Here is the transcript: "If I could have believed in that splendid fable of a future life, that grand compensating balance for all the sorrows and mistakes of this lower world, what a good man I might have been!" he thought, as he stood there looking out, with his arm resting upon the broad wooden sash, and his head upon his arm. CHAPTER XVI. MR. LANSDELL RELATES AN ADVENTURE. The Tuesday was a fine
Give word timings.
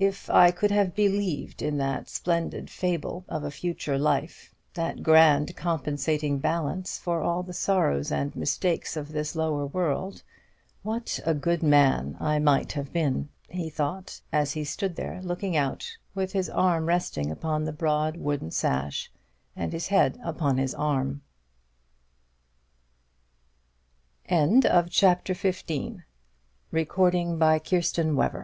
"If 0.00 0.28
I 0.28 0.50
could 0.50 0.72
have 0.72 0.96
believed 0.96 1.62
in 1.62 1.78
that 1.78 2.08
splendid 2.08 2.68
fable 2.68 3.24
of 3.28 3.44
a 3.44 3.52
future 3.52 3.96
life, 3.96 4.52
that 4.72 5.04
grand 5.04 5.54
compensating 5.54 6.40
balance 6.40 6.98
for 6.98 7.22
all 7.22 7.44
the 7.44 7.52
sorrows 7.52 8.10
and 8.10 8.34
mistakes 8.34 8.96
of 8.96 9.12
this 9.12 9.36
lower 9.36 9.64
world, 9.64 10.24
what 10.82 11.20
a 11.24 11.34
good 11.34 11.62
man 11.62 12.16
I 12.18 12.40
might 12.40 12.72
have 12.72 12.92
been!" 12.92 13.28
he 13.48 13.70
thought, 13.70 14.22
as 14.32 14.54
he 14.54 14.64
stood 14.64 14.96
there 14.96 15.20
looking 15.22 15.56
out, 15.56 15.98
with 16.16 16.32
his 16.32 16.50
arm 16.50 16.86
resting 16.86 17.30
upon 17.30 17.62
the 17.62 17.72
broad 17.72 18.16
wooden 18.16 18.50
sash, 18.50 19.08
and 19.54 19.72
his 19.72 19.86
head 19.86 20.18
upon 20.24 20.58
his 20.58 20.74
arm. 20.74 21.22
CHAPTER 24.28 25.32
XVI. 25.32 26.02
MR. 26.02 26.02
LANSDELL 26.72 26.72
RELATES 26.72 26.72
AN 26.72 26.76
ADVENTURE. 26.76 27.02
The 27.04 27.60
Tuesday 27.60 28.04
was 28.10 28.26
a 28.26 28.30
fine 28.32 28.42